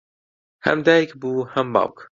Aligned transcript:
ھەم 0.65 0.77
دایک 0.87 1.09
بوو 1.21 1.41
ھەم 1.53 1.67
باوک 1.73 1.95